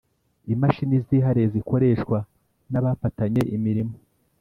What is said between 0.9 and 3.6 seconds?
zihariye zikoreshwa n’abapatanye